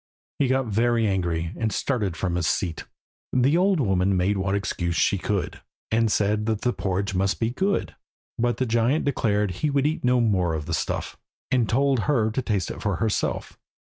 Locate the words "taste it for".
12.41-12.95